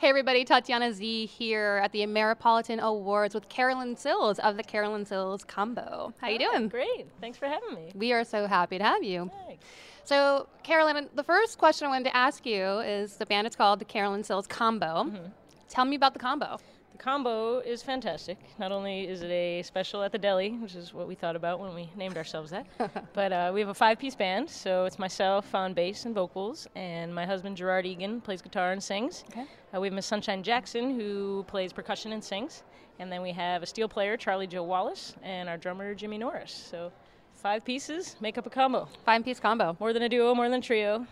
[0.00, 5.04] Hey everybody, Tatiana Z here at the Ameripolitan Awards with Carolyn Sills of the Carolyn
[5.04, 6.14] Sills Combo.
[6.22, 6.68] How you doing?
[6.68, 7.06] Great.
[7.20, 7.92] Thanks for having me.
[7.94, 9.30] We are so happy to have you.
[9.46, 9.62] Thanks.
[10.04, 13.78] So, Carolyn, the first question I wanted to ask you is the band is called
[13.78, 15.04] the Carolyn Sills Combo.
[15.04, 15.26] Mm-hmm.
[15.68, 16.58] Tell me about the combo.
[17.00, 18.36] Combo is fantastic.
[18.58, 21.58] Not only is it a special at the deli, which is what we thought about
[21.58, 22.66] when we named ourselves that,
[23.14, 24.50] but uh, we have a five-piece band.
[24.50, 28.82] So it's myself on bass and vocals, and my husband Gerard Egan plays guitar and
[28.82, 29.24] sings.
[29.30, 29.46] Okay.
[29.74, 32.64] Uh, we have Miss Sunshine Jackson who plays percussion and sings,
[32.98, 36.52] and then we have a steel player Charlie Joe Wallace and our drummer Jimmy Norris.
[36.52, 36.92] So
[37.32, 38.86] five pieces make up a combo.
[39.06, 39.74] Five piece combo.
[39.80, 41.06] More than a duo, more than a trio.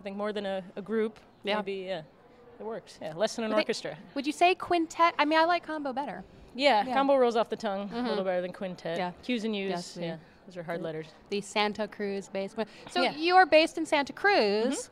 [0.00, 1.20] I think more than a, a group.
[1.42, 1.56] Yeah.
[1.56, 2.02] Maybe yeah.
[2.58, 2.98] It works.
[3.02, 3.12] Yeah.
[3.14, 3.96] Less than an Would they- orchestra.
[4.14, 5.14] Would you say quintet?
[5.18, 6.22] I mean, I like combo better.
[6.54, 6.94] Yeah, Yeah.
[6.94, 8.96] combo rolls off the tongue a little better than quintet.
[8.96, 9.10] Yeah.
[9.24, 9.70] Q's and U's.
[9.70, 10.16] Yes, yeah,
[10.46, 11.08] those are hard letters.
[11.30, 12.54] The Santa Cruz base.
[12.90, 13.10] So Yeah.
[13.10, 13.18] Mm-hmm.
[13.20, 14.88] you are based in Santa Cruz,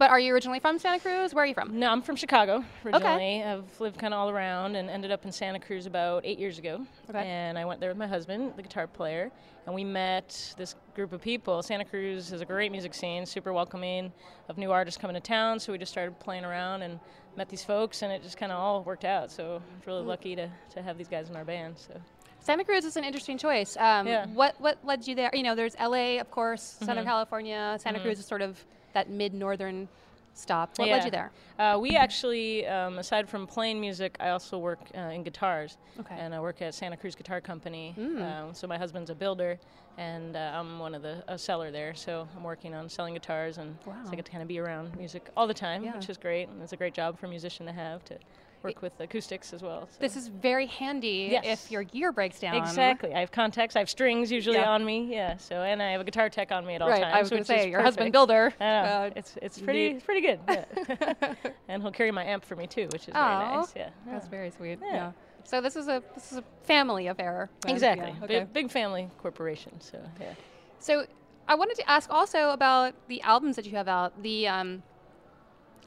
[0.00, 1.34] but are you originally from Santa Cruz?
[1.34, 1.78] Where are you from?
[1.78, 3.44] No, I'm from Chicago originally.
[3.44, 6.58] I've lived kind of all around and ended up in Santa Cruz about eight years
[6.58, 6.86] ago.
[7.10, 7.18] Okay.
[7.22, 9.30] And I went there with my husband, the guitar player,
[9.66, 11.62] and we met this group of people.
[11.62, 14.10] Santa Cruz is a great music scene, super welcoming
[14.48, 15.60] of new artists coming to town.
[15.60, 16.98] So we just started playing around and
[17.36, 19.30] met these folks, and it just kind of all worked out.
[19.30, 21.74] So I'm really lucky to, to have these guys in our band.
[21.78, 21.92] So
[22.38, 23.76] Santa Cruz is an interesting choice.
[23.76, 24.24] Um, Yeah.
[24.28, 25.30] What what led you there?
[25.34, 26.86] You know, there's LA, of course, Mm-hmm.
[26.86, 27.76] Southern California.
[27.78, 29.88] Santa Cruz is sort of that mid-northern
[30.32, 30.78] stop.
[30.78, 31.30] What led you there?
[31.58, 35.76] Uh, we actually, um, aside from playing music, I also work uh, in guitars.
[35.98, 36.14] Okay.
[36.18, 37.94] And I work at Santa Cruz Guitar Company.
[37.98, 39.58] Um, so my husband's a builder,
[39.98, 41.94] and uh, I'm one of the a seller there.
[41.94, 44.96] So I'm working on selling guitars, and so I get to kind of be around
[44.96, 45.96] music all the time, Yeah.
[45.96, 46.48] which is great.
[46.48, 48.16] And it's a great job for a musician to have to
[48.62, 49.88] work with acoustics as well.
[49.90, 49.96] so.
[50.00, 51.44] This is very handy Yes.
[51.64, 52.56] if your gear breaks down.
[52.56, 53.14] Exactly.
[53.14, 53.76] I have contacts.
[53.76, 54.70] I have strings usually Yeah.
[54.70, 55.08] on me.
[55.12, 55.36] Yeah.
[55.38, 57.02] So and I have a guitar tech on me at all Right.
[57.02, 57.14] times.
[57.14, 58.52] I was going to say your husband builder.
[58.60, 58.68] I know.
[58.70, 59.96] uh, it's it's pretty neat.
[59.96, 60.40] it's pretty good.
[60.48, 61.34] Yeah.
[61.68, 63.72] and he'll carry my amp for me too, which is very Aw, nice.
[63.76, 63.90] Yeah.
[64.06, 64.78] That's very sweet.
[64.82, 64.92] Yeah.
[64.94, 65.12] Yeah.
[65.44, 67.48] So this is a this is a family affair.
[67.62, 67.72] then.
[67.72, 68.10] Exactly.
[68.18, 68.38] Yeah, okay.
[68.40, 69.80] Big, big family corporation.
[69.80, 70.34] So yeah.
[70.78, 71.06] So
[71.48, 74.22] I wanted to ask also about the albums that you have out.
[74.22, 74.82] The um,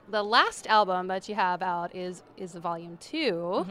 [0.09, 3.65] the last album that you have out is is volume 2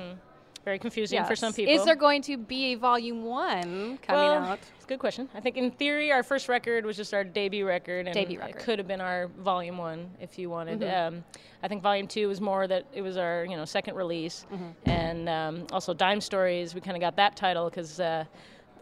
[0.65, 1.75] Very confusing for some people.
[1.75, 4.59] Is there going to be a volume one coming well, out?
[4.77, 5.29] It's a good question.
[5.35, 8.43] I think in theory, our first record was just our debut record, and Debut it
[8.43, 8.63] record.
[8.63, 10.81] could have been our volume one if you wanted.
[10.81, 11.17] Mm-hmm.
[11.17, 11.25] Um,
[11.65, 14.89] I think volume two was more that it was our you know second release, Mm-hmm.
[14.89, 16.75] and um, also Dime Stories.
[16.75, 17.99] We kind of got that title because.
[18.01, 18.25] Uh,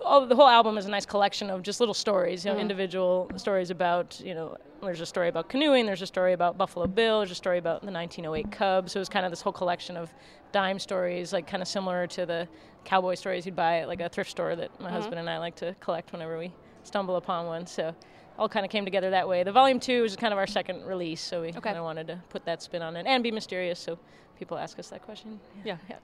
[0.04, 2.62] all, the whole album is a nice collection of just little stories, you know, mm-hmm.
[2.62, 6.86] individual stories about, you know, there's a story about canoeing, there's a story about Buffalo
[6.86, 8.92] Bill, there's a story about the 1908 Cubs.
[8.92, 10.12] So it was kind of this whole collection of
[10.52, 12.48] dime stories, like kind of similar to the
[12.84, 14.94] cowboy stories you'd buy at like a thrift store that my mm-hmm.
[14.94, 17.66] husband and I like to collect whenever we stumble upon one.
[17.66, 17.94] So
[18.41, 19.42] all kind of came together that way.
[19.42, 22.19] The volume two is kind of our second release, so we kind of wanted to
[22.31, 23.78] put that spin on it and be mysterious.
[23.78, 23.98] So
[24.39, 25.39] people ask us that question.
[25.63, 25.77] Yeah.
[25.91, 25.98] yeah.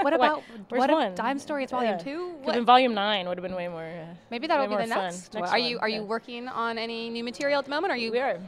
[0.00, 1.14] What about Where's what one?
[1.14, 1.64] Dime Story?
[1.64, 1.98] It's volume Yeah.
[1.98, 2.28] two.
[2.42, 3.82] What- been volume nine would have been way more.
[3.84, 5.34] Uh, Maybe that'll be the next.
[5.34, 5.44] one.
[5.44, 7.92] Are you are you working on any new material at the moment?
[7.92, 8.10] Are you?
[8.10, 8.38] We are.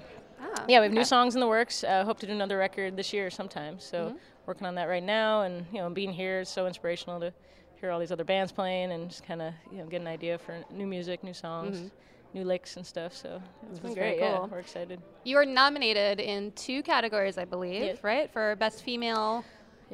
[0.41, 1.85] Ah, Yeah, we have new songs in the works.
[1.85, 3.79] Uh, hope to do another record this year sometime.
[3.79, 4.17] So Mm-hmm.
[4.47, 7.31] working on that right now, and you know, being here is so inspirational to
[7.79, 10.39] hear all these other bands playing and just kind of you know get an idea
[10.39, 11.77] for new music, new songs.
[11.77, 11.89] Mm-hmm.
[12.35, 13.15] New licks and stuff.
[13.15, 13.41] So
[13.71, 14.21] it's been very great.
[14.21, 15.01] Yeah, we're excited.
[15.23, 17.99] You are nominated in two categories, I believe, Yes.
[18.03, 18.31] right?
[18.31, 19.45] For best female.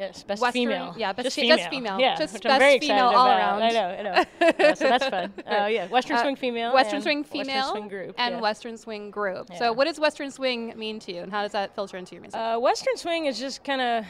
[0.01, 0.95] Yes, best Western- female.
[0.97, 1.57] yeah, best just fe- female.
[1.59, 2.01] just female.
[2.01, 3.39] Yeah, Just which best I'm very female all about.
[3.39, 3.63] around.
[3.63, 4.25] I know, I know.
[4.59, 5.33] Yeah, so that's fun.
[5.47, 6.73] Uh, yeah, Western Uh, swing female.
[6.75, 8.15] Western swing female Western swing group.
[8.19, 8.41] and yeah.
[8.41, 9.49] Western swing group.
[9.51, 9.59] Yeah.
[9.59, 12.23] So, what does Western swing mean to you, and how does that filter into your
[12.23, 12.41] music?
[12.41, 14.07] Uh, Western swing has just kind of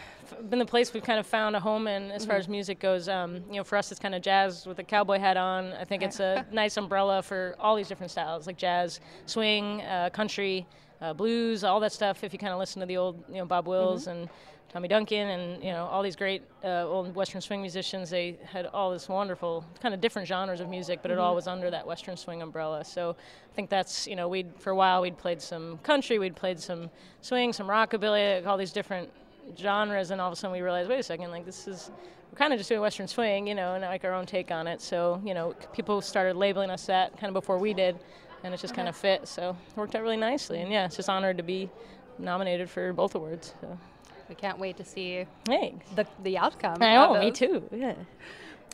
[0.49, 2.41] been the place we've kind of found a home in as far Mm-hmm.
[2.41, 3.09] as music goes.
[3.09, 5.73] Um, you know, for us, it's kind of jazz with a cowboy hat on.
[5.73, 10.11] I think it's a nice umbrella for all these different styles, like jazz, swing, uh,
[10.13, 10.67] country,
[11.00, 12.23] uh, blues, all that stuff.
[12.25, 14.11] If you kind of listen to the old, you know, Bob Wills Mm-hmm.
[14.20, 14.29] and
[14.73, 18.67] Tommy Duncan and you know all these great uh, old Western swing musicians, they had
[18.67, 21.23] all this wonderful kind of different genres of music, but it Mm-hmm.
[21.25, 22.85] all was under that Western swing umbrella.
[22.85, 23.17] So
[23.50, 26.61] I think that's you know we for a while we'd played some country, we'd played
[26.61, 26.88] some
[27.20, 29.11] swing, some rockabilly, like all these different
[29.58, 31.91] genres, and all of a sudden we realized, wait a second, like this is
[32.31, 34.67] we're kind of just doing Western swing, you know, and like our own take on
[34.67, 34.81] it.
[34.81, 37.99] So you know, people started labeling us that kind of before we did,
[38.44, 39.26] and it just kind of fit.
[39.29, 41.69] So it worked out really nicely, and yeah, it's just honored to be
[42.19, 43.55] nominated for both awards.
[43.61, 43.79] So.
[44.29, 45.88] we can't wait to see Thanks.
[45.96, 46.79] the the outcome.
[46.81, 47.62] I know, me too.
[47.73, 47.94] Yeah.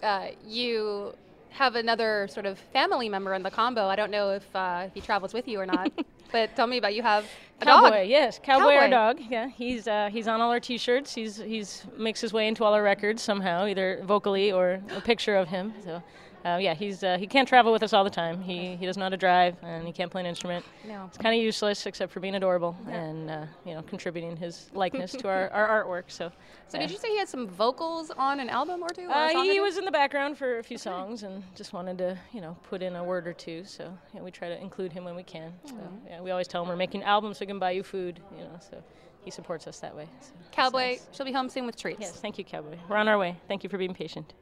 [0.02, 1.14] Uh, you
[1.50, 3.86] have another sort of family member in the combo.
[3.86, 5.90] I don't know if uh, if he travels with you or not,
[6.32, 7.24] but tell me about you have
[7.60, 8.06] a Cowboy, dog.
[8.08, 8.90] yes, cowboy, our Cowboy.
[8.90, 9.20] dog.
[9.30, 11.14] Yeah, he's uh, he's on all our T-shirts.
[11.14, 15.36] He's he's makes his way into all our records somehow, either vocally or a picture
[15.36, 15.72] of him.
[15.84, 16.02] So,
[16.46, 18.40] uh, yeah, he's uh, he can't travel with us all the time.
[18.40, 20.64] He he doesn't know how to drive and he can't play an instrument.
[20.86, 21.06] No.
[21.06, 25.10] It's kind of useless except for being adorable and uh, you know contributing his likeness
[25.12, 26.04] to our, our artwork.
[26.06, 26.30] So,
[26.68, 26.86] So yeah.
[26.86, 29.08] did you say he had some vocals on an album or two?
[29.08, 32.16] Or Uh, he was in the background for a few songs and just wanted to,
[32.32, 33.64] you know, put in a word or two.
[33.64, 35.52] So yeah, we try to include him when we can.
[35.64, 35.74] So
[36.08, 38.44] yeah, we always tell him we're making albums so we can buy you food, you
[38.44, 38.60] know.
[38.60, 38.80] So
[39.24, 40.06] he supports us that way.
[40.20, 40.78] So Cowboy.
[40.78, 41.06] nice.
[41.10, 42.00] She'll be home soon with treats.
[42.00, 42.76] Yes, thank you, Cowboy.
[42.88, 43.36] We're on our way.
[43.48, 44.32] Thank you for being patient.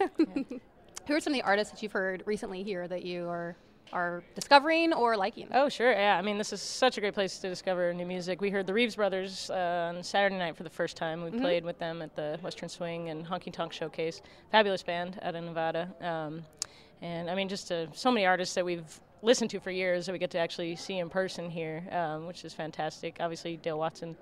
[1.06, 3.56] Who are some of the artists that you've heard recently here that you are
[3.92, 5.46] are discovering or liking?
[5.52, 5.92] Oh, sure.
[5.92, 6.18] Yeah.
[6.18, 8.40] I mean, this is such a great place to discover new music.
[8.40, 11.22] We heard the Reeves Brothers uh, on Saturday night for the first time.
[11.22, 14.20] We played with them at the Western Swing and Honky Tonk Showcase.
[14.50, 15.94] Fabulous band out of Nevada.
[16.00, 16.42] Um,
[17.02, 20.12] and I mean, just uh, so many artists that we've listened to for years that
[20.12, 23.16] we get to actually see in person here, um, which is fantastic.
[23.20, 24.14] Obviously, Dale Watson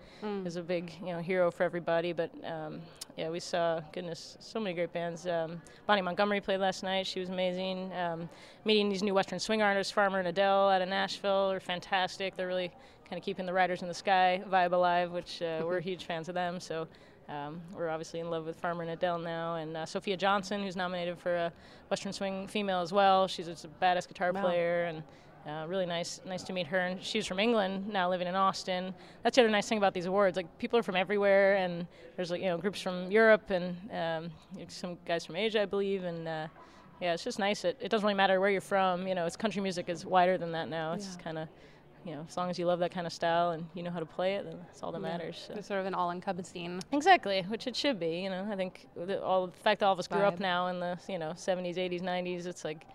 [0.47, 2.81] is a big you know hero for everybody, but um,
[3.17, 5.27] yeah, we saw goodness so many great bands.
[5.27, 7.93] Um, Bonnie Montgomery played last night; she was amazing.
[7.93, 8.29] Um,
[8.65, 12.37] meeting these new Western swing artists, Farmer and Adele out of Nashville, are fantastic.
[12.37, 12.71] They're really
[13.13, 16.31] kind of keeping the Riders in the Sky vibe alive, which uh, we're huge fans
[16.31, 16.59] of them.
[16.59, 16.89] So.
[17.29, 20.75] Um, we're obviously in love with Farmer and Adele now, and uh, Sophia Johnson, who's
[20.75, 21.53] nominated for a
[21.89, 23.29] Western Swing female as well.
[23.29, 25.03] She's just a badass guitar player, and
[25.47, 26.81] uh, really nice, nice to meet her.
[26.81, 28.93] And she's from England now, living in Austin.
[29.23, 30.37] That's the other nice thing about these awards.
[30.37, 31.87] Like people are from everywhere, and
[32.17, 34.31] there's like you know groups from Europe and um,
[34.67, 36.27] some guys from Asia, I believe, and.
[36.27, 36.49] Uh,
[37.01, 37.65] yeah, it's just nice.
[37.65, 39.09] It, it doesn't really matter where you're from.
[39.09, 40.93] You know, it's country music is wider than that now.
[40.93, 41.49] It's just kind of,
[42.05, 44.01] you know, as long as you love that kind of style and you know how
[44.01, 45.45] to play it, then that's all that matters.
[45.49, 45.55] So.
[45.55, 46.81] It's sort of an all-encompassing.
[46.93, 48.21] Exactly, which it should be.
[48.23, 50.67] You know, I think the, all the fact that all of us grew up now
[50.69, 52.47] in the you know 70s, 80s, 90s.
[52.47, 52.87] It's like,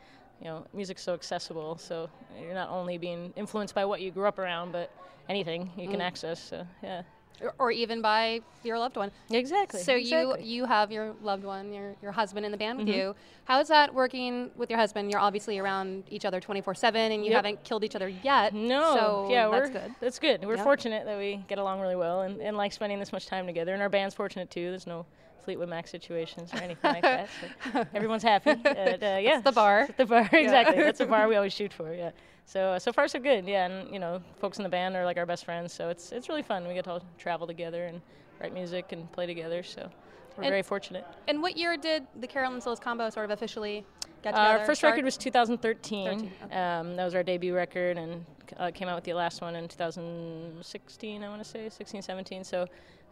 [0.42, 1.78] you know, music's so accessible.
[1.78, 2.10] So
[2.42, 4.92] you're not only being influenced by what you grew up around, but
[5.30, 5.92] anything you Mm.
[5.92, 6.40] can access.
[6.42, 7.02] So yeah,
[7.42, 9.12] Or, or even by your loved one.
[9.30, 9.80] exactly.
[9.82, 10.44] So exactly.
[10.44, 12.88] you you have your loved one, your your husband in the band Mm-hmm.
[12.88, 13.16] with you.
[13.46, 15.12] How is that working with your husband?
[15.12, 17.36] You're obviously around each other 24/7, and you Yep.
[17.36, 18.54] haven't killed each other yet.
[18.56, 19.96] No, so yeah, that's good.
[20.02, 20.46] That's good.
[20.46, 20.64] We're Yeah.
[20.64, 23.74] fortunate that we get along really well and, and like spending this much time together.
[23.74, 24.70] And our band's fortunate too.
[24.72, 25.06] There's no
[25.48, 27.30] Fleetwood Mac situations or anything like that.
[27.72, 28.50] So everyone's happy.
[28.66, 29.88] And, uh, yeah, the bar.
[29.96, 30.84] The bar, exactly.
[30.84, 31.94] That's the bar we always shoot for.
[31.94, 32.12] Yeah.
[32.44, 33.48] So uh, so far so good.
[33.48, 35.72] Yeah, and you know, folks in the band are like our best friends.
[35.72, 36.68] So it's it's really fun.
[36.68, 38.02] We get to all travel together and
[38.42, 39.64] write music and play together.
[39.64, 39.90] So
[40.36, 41.06] we're And- very fortunate.
[41.30, 43.86] And what year did the Carolyn Sills combo sort of officially
[44.22, 44.60] get Uh, together?
[44.60, 44.92] our first start?
[44.96, 46.08] record was 2013.
[46.08, 46.56] 13, okay.
[46.58, 48.26] um, that was our debut record, and
[48.58, 51.24] uh, came out with the last one in 2016.
[51.24, 52.44] I want to say 16, 17.
[52.44, 52.68] So,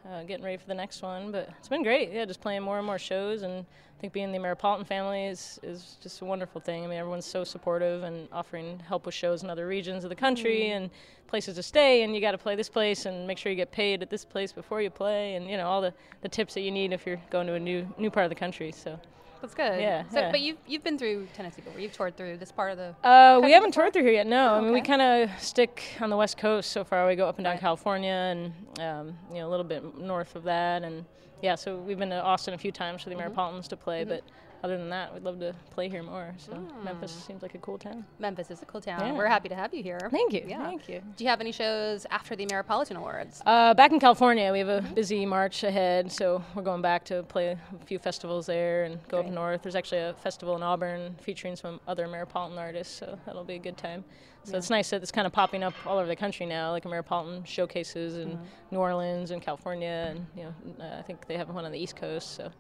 [0.10, 1.32] uh, getting ready for the next one.
[1.32, 2.12] But it's been great.
[2.12, 3.66] Yeah, just playing more and more shows, and
[3.98, 6.84] I think being the Ameripolitan family is is just a wonderful thing.
[6.84, 10.16] I mean, everyone's so supportive and offering help with shows in other regions of the
[10.16, 10.84] country Mm-hmm.
[10.84, 10.90] and
[11.28, 12.04] places to stay.
[12.04, 14.24] And you got to play this place and make sure you get paid at this
[14.24, 17.06] place before you play, and you know all the, the tips that you need if
[17.06, 18.72] you're going to a new new part of the country.
[18.72, 19.00] So.
[19.46, 19.80] That's good.
[19.80, 20.32] Yeah, So, yeah.
[20.32, 21.80] but you've you've been through Tennessee before.
[21.80, 22.96] You've toured through this part of the.
[23.08, 23.84] Uh, we haven't before?
[23.84, 24.28] toured through here yet.
[24.28, 27.06] No, I mean we kind of stick on the west coast so far.
[27.08, 27.60] We go up and down Right.
[27.62, 31.06] California and um, you know a little bit north of that, and
[31.44, 31.56] yeah.
[31.56, 33.40] So we've been to Austin a few times for the Mm-hmm.
[33.40, 34.24] Ameripolitans to play, but
[34.66, 36.34] other than that, we'd love to play here more.
[36.38, 38.04] So Memphis seems like a cool town.
[38.18, 39.00] Memphis is a cool town.
[39.00, 39.14] Yeah.
[39.14, 40.00] We're happy to have you here.
[40.10, 40.44] Thank you.
[40.48, 40.66] Yeah.
[40.66, 41.04] Thank you.
[41.16, 43.44] Do you have any shows after the Ameripolitan Awards?
[43.46, 47.22] Uh, back in California, we have a busy March ahead, so we're going back to
[47.24, 49.28] play a few festivals there and go Great.
[49.28, 49.62] up north.
[49.62, 53.60] There's actually a festival in Auburn featuring some other Ameripolitan artists, so that'll be a
[53.60, 54.04] good time.
[54.46, 56.84] So it's nice that it's kind of popping up all over the country now, like
[56.84, 61.50] Ameripolitan showcases in New Orleans and California, and you know, uh, I think they have
[61.50, 62.36] one on the East Coast.
[62.36, 62.52] So,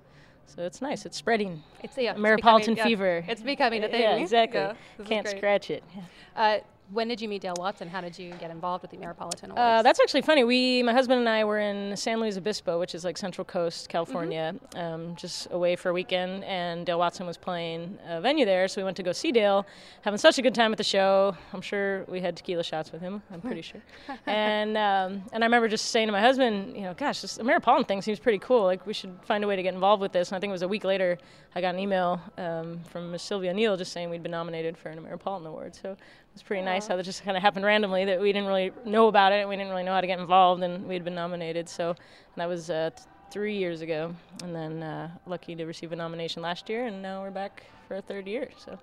[0.46, 1.06] so it's nice.
[1.06, 1.64] It's spreading.
[1.84, 3.26] It's yeah, it's Ameripolitan becoming- yeah, fever.
[3.28, 4.02] It's becoming a thing.
[4.02, 4.60] Yeah, exactly.
[4.60, 4.74] Yeah,
[5.06, 5.84] Can't scratch it.
[5.96, 6.02] Yeah.
[6.36, 6.60] Uh,
[6.92, 7.88] when did you meet Dale Watson?
[7.88, 9.58] How did you get involved with the Ameripolitan Awards?
[9.58, 10.44] Uh, that's actually funny.
[10.44, 13.90] We, my husband and I, were in San Luis Obispo, which is like Central Coast,
[13.90, 16.44] California, um, just away for a weekend.
[16.44, 19.66] And Dale Watson was playing a venue there, so we went to go see Dale.
[20.02, 21.36] Having such a good time at the show.
[21.54, 23.22] I'm sure we had tequila shots with him.
[23.32, 23.82] I'm pretty sure.
[24.28, 27.88] And um, and I remember just saying to my husband, you know, gosh, this Ameripolitan
[27.88, 28.64] thing seems pretty cool.
[28.64, 30.30] Like we should find a way to get involved with this.
[30.30, 31.18] And I think it was a week later,
[31.56, 34.90] I got an email um, from Miss Sylvia Neal just saying we'd been nominated for
[34.90, 35.76] an Ameripolitan award.
[35.76, 35.96] So
[36.36, 39.08] was pretty nice how that just kind of happened randomly that we didn't really know
[39.08, 41.68] about it and we didn't really know how to get involved and we'd been nominated.
[41.70, 41.96] So
[42.36, 44.14] that was uh, th- three years ago,
[44.44, 47.96] and then uh, lucky to receive a nomination last year, and now we're back for
[47.96, 48.50] a third year.
[48.58, 48.78] So.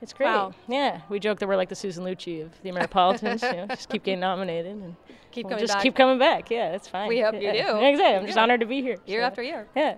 [0.00, 0.26] It's great.
[0.26, 0.54] Wow.
[0.68, 3.42] Yeah, we joke that we're like the Susan Lucci of the Ameripolitans.
[3.42, 4.94] you know, just keep getting nominated and
[5.32, 5.82] Keep we'll coming just back.
[5.82, 6.50] keep coming back.
[6.52, 7.08] Yeah, it's fine.
[7.08, 7.84] We hope you Yeah, do.
[7.84, 8.16] Exactly.
[8.20, 8.98] I'm just honored to be here.
[9.06, 9.66] year so, after year.
[9.74, 9.96] Yeah.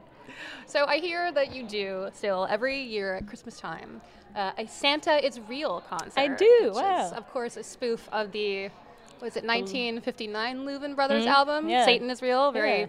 [0.67, 4.01] So I hear that you do still every year at Christmas time
[4.37, 6.19] uh, a Santa is Real concert.
[6.19, 7.07] I do, wow.
[7.07, 8.71] is, of course, a spoof of the
[9.21, 11.71] was it 1959 Louvin Brothers album Mm-hmm.
[11.71, 11.85] yeah.
[11.85, 12.87] Satan is Real, very Yeah.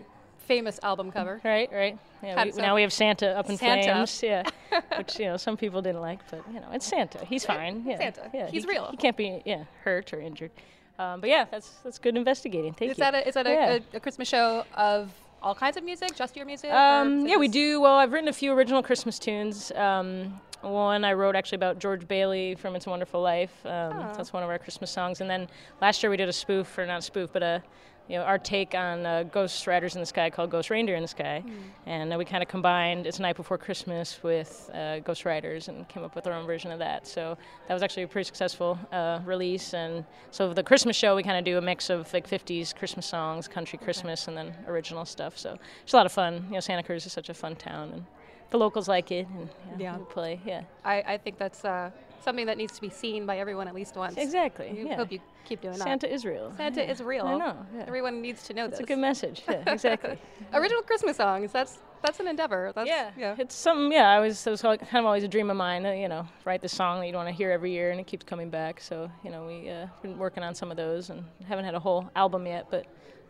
[0.47, 1.41] famous album cover.
[1.43, 1.97] Right, right.
[2.23, 3.83] Yeah, we, now we have Santa up in Santa.
[3.83, 4.21] flames.
[4.23, 4.43] Yeah,
[4.97, 7.25] which you know some people didn't like, but you know it's Santa.
[7.25, 7.83] He's fine.
[7.85, 8.29] Yeah, Santa.
[8.33, 8.87] Yeah, He's he, real.
[8.91, 10.51] He can't be yeah hurt or injured.
[10.99, 12.73] Um, but yeah, that's that's good investigating.
[12.73, 13.03] Thank Is you.
[13.03, 13.79] that a, is that a, Yeah.
[13.93, 16.71] a, a Christmas show of all kinds of music, just your music?
[16.71, 17.81] Um, yeah, we do.
[17.81, 19.71] Well, I've written a few original Christmas tunes.
[19.73, 23.53] Um, one I wrote actually about George Bailey from It's a Wonderful Life.
[23.65, 24.13] Um, Oh.
[24.15, 25.19] That's one of our Christmas songs.
[25.21, 25.47] And then
[25.81, 27.63] last year we did a spoof, or not a spoof, but a
[28.07, 31.01] you know our take on uh, Ghost Riders in the Sky called Ghost Reindeer in
[31.01, 31.41] the Sky.
[31.45, 31.53] Hmm.
[31.85, 35.67] And uh, we kind of combined It's a Night Before Christmas with uh, Ghost Riders
[35.67, 37.07] and came up with our own version of that.
[37.07, 39.73] So that was actually a pretty successful uh, release.
[39.73, 43.05] And so the Christmas show we kind of do a mix of like 50s Christmas
[43.05, 45.37] songs, country Christmas, and then original stuff.
[45.37, 46.45] So it's a lot of fun.
[46.47, 48.05] You know, Santa Cruz is such a fun town, and
[48.51, 49.27] the locals like it.
[49.27, 49.97] And yeah, Yeah.
[49.97, 50.39] we play.
[50.45, 51.89] Yeah, I, I think that's uh,
[52.23, 54.15] something that needs to be seen by everyone at least once.
[54.17, 54.69] exactly.
[54.69, 54.95] I yeah.
[54.95, 56.53] hope you keep doing Santa is real.
[56.55, 56.91] Santa Yeah.
[56.91, 57.25] is real.
[57.25, 57.55] I know.
[57.75, 57.85] Yeah.
[57.87, 58.85] Everyone needs to know that's this.
[58.85, 59.41] a good message.
[59.49, 60.17] Yeah, exactly.
[60.53, 61.51] Original Christmas songs.
[61.51, 62.71] That's that's an endeavor.
[62.73, 63.35] That's, yeah, yeah.
[63.37, 63.91] it's something.
[63.91, 64.45] Yeah, I was.
[64.47, 65.85] It was kind of always a dream of mine.
[65.85, 68.07] uh, You know, write the song that you want to hear every year, and it
[68.07, 68.81] keeps coming back.
[68.81, 71.79] So you know, we uh, been working on some of those, and haven't had a
[71.79, 72.87] whole album yet, but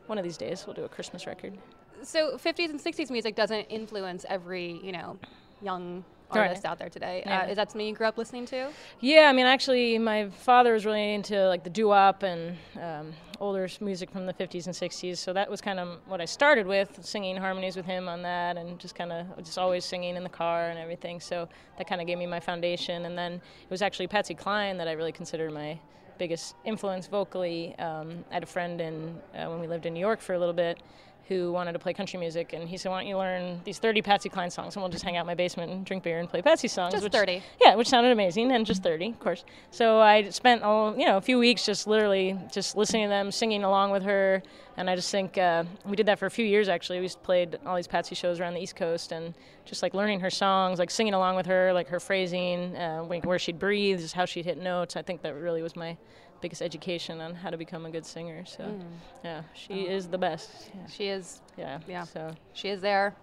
[0.08, 1.54] one of these days we'll do a Christmas record.
[2.04, 5.18] So 50s and 60s music doesn't influence every you know
[5.62, 6.04] young
[6.34, 6.48] Right.
[6.48, 7.24] artist out there today.
[7.26, 7.42] Yeah.
[7.42, 8.70] Uh, is that something you grew up listening to?
[9.02, 13.68] Yeah, I mean, actually, my father was really into like the doo-wop and um, older
[13.82, 15.18] music from the 50s and 60s.
[15.18, 18.56] So that was kind of what I started with, singing harmonies with him on that,
[18.56, 21.20] and just kind of just always singing in the car and everything.
[21.20, 23.06] So that kind of gave me my foundation.
[23.06, 25.78] And then it was actually Patsy Cline that I really considered my
[26.18, 27.76] biggest influence vocally.
[27.78, 30.40] Um, I had a friend in uh, when we lived in New York for a
[30.40, 30.80] little bit
[31.28, 34.02] who wanted to play country music, and he said, "Why don't you learn these 30
[34.02, 36.30] Patsy Cline songs, and we'll just hang out in my basement and drink beer and
[36.30, 37.42] play Patsy songs." Just which- 30.
[37.62, 39.46] Yeah, which sounded amazing, and just 30, of course.
[39.70, 43.32] So I spent, oh, you know, a few weeks just literally just listening to them,
[43.32, 44.44] singing along with her,
[44.78, 46.68] and I just think uh, we did that for a few years.
[46.70, 49.34] Actually, we just played all these Patsy shows around the East Coast, and
[49.66, 53.40] just like learning her songs, like singing along with her, like her phrasing, uh, where
[53.40, 54.96] she'd breathe, just how she'd hit notes.
[54.96, 55.98] I think that really was my
[56.42, 58.44] biggest education on how to become a good singer.
[58.46, 58.82] So, mm.
[59.24, 59.92] yeah, she oh.
[59.92, 60.50] is the best.
[60.74, 61.42] Yeah, She is.
[61.58, 61.80] yeah.
[61.88, 62.04] Yeah.
[62.04, 63.16] So, She is there,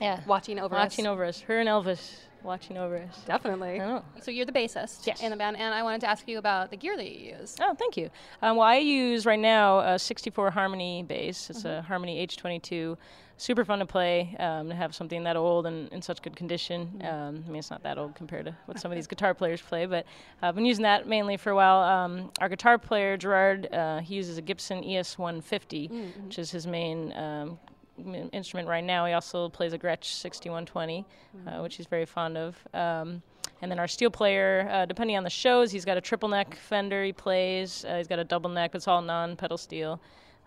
[0.00, 0.92] yeah, watching over watching us.
[0.92, 1.40] Watching over us.
[1.40, 3.22] Her and Elvis watching over us.
[3.26, 3.80] Definitely.
[3.80, 4.04] I know.
[4.22, 5.22] So you're the bassist Yes.
[5.22, 7.56] in the band, and I wanted to ask you about the gear that you use.
[7.60, 8.10] Oh, thank you.
[8.42, 11.50] Um, well, I use right now a 64 Harmony bass.
[11.50, 11.68] It's Mm-hmm.
[11.78, 12.96] a Harmony H22.
[13.36, 14.36] Super fun to play.
[14.38, 16.86] Um, to have something that old and in such good condition.
[16.98, 17.06] Mm-hmm.
[17.06, 19.60] Um, I mean, it's not that old compared to what some of these guitar players
[19.60, 20.06] play, but
[20.40, 21.78] I've been using that mainly for a while.
[21.82, 26.26] Um, our guitar player Gerard, uh, he uses a Gibson ES 150, Mm-hmm.
[26.26, 27.12] which is his main.
[27.98, 29.06] Um, instrument right now.
[29.06, 31.04] He also plays a Gretsch 6120,
[31.46, 32.56] uh, which he's very fond of.
[32.74, 33.22] Um,
[33.62, 36.54] and then our steel player, uh, depending on the shows, he's got a triple neck
[36.56, 37.84] Fender he plays.
[37.84, 38.74] Uh, he's got a double neck.
[38.74, 40.00] It's all non-pedal steel.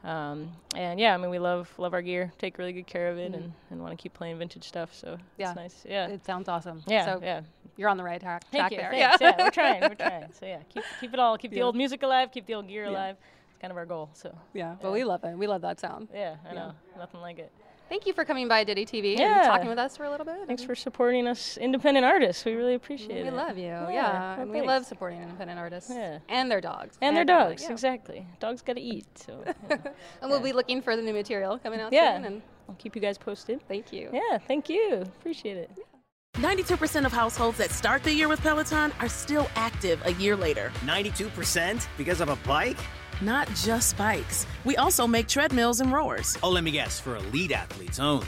[0.04, 3.18] Um, and yeah, I mean, we love love our gear, take really good care of
[3.18, 4.94] it, and, and want to keep playing vintage stuff.
[4.94, 5.50] So Yeah.
[5.50, 5.86] it's nice.
[5.90, 6.08] Yeah.
[6.08, 6.84] It sounds awesome.
[6.86, 7.06] yeah.
[7.06, 7.42] So yeah.
[7.78, 8.78] you're on the right track, Thank track you.
[8.78, 8.92] there.
[8.92, 9.22] Thanks.
[9.22, 9.32] Yeah.
[9.38, 9.44] Yeah.
[9.44, 9.82] we're trying.
[9.82, 10.32] We're trying.
[10.34, 11.38] So yeah, keep keep it all.
[11.38, 12.32] Keep the old music alive.
[12.32, 13.18] Keep the old gear alive.
[13.58, 14.12] It's kind of our goal.
[14.14, 14.76] So yeah.
[14.80, 15.36] But we love it.
[15.36, 16.10] We love that sound.
[16.14, 16.60] yeah, I Yeah.
[16.60, 16.72] know.
[17.00, 17.52] Nothing like it.
[17.90, 19.38] Thank you for coming by Ditty TV Yeah.
[19.40, 20.46] and talking with us for a little bit.
[20.46, 22.46] Thanks for supporting us independent artists.
[22.46, 23.24] We really appreciate We it.
[23.24, 23.64] We love you.
[23.66, 26.20] Yeah, Yeah, well, and we love supporting independent artists Yeah.
[26.30, 27.72] and their dogs And their everybody, dogs, yeah.
[27.72, 28.28] exactly.
[28.40, 29.06] Dogs got to eat.
[29.18, 29.78] So yeah.
[30.22, 32.18] And we'll be looking for the new material coming out yeah.
[32.18, 32.26] soon.
[32.26, 33.66] And I'll keep you guys posted.
[33.68, 34.10] thank you.
[34.14, 35.02] Yeah, thank you.
[35.20, 35.72] Appreciate it.
[36.36, 40.72] 92% of households that start the year with Peloton are still active a year later.
[40.86, 42.78] 92% because of a bike?
[43.22, 44.46] Not just bikes.
[44.64, 46.38] We also make treadmills and rowers.
[46.44, 48.28] Oh, let me guess, for elite athletes only,